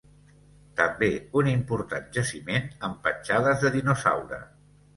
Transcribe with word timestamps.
També 0.79 1.09
un 1.41 1.49
important 1.51 2.09
jaciment 2.19 2.67
amb 2.89 2.99
petjades 3.07 3.65
de 3.69 3.75
dinosaure. 3.79 4.45